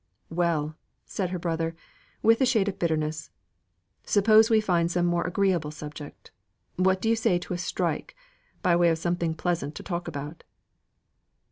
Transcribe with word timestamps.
"Well!" 0.31 0.75
said 1.05 1.29
her 1.29 1.37
brother, 1.37 1.75
with 2.23 2.41
a 2.41 2.45
shade 2.47 2.67
of 2.67 2.79
bitterness. 2.79 3.29
"Suppose 4.03 4.49
we 4.49 4.59
find 4.59 4.89
some 4.89 5.05
more 5.05 5.27
agreeable 5.27 5.69
subject. 5.69 6.31
What 6.75 6.99
do 7.01 7.07
you 7.07 7.15
say 7.15 7.37
to 7.37 7.53
a 7.53 7.57
strike, 7.59 8.15
by 8.63 8.75
way 8.75 8.89
of 8.89 8.97
something 8.97 9.35
pleasant 9.35 9.75
to 9.75 9.83
talk 9.83 10.07
about?" 10.07 10.43